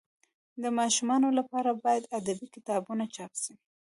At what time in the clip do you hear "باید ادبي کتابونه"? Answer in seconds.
1.83-3.03